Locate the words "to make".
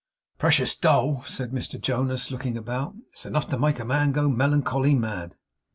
3.49-3.77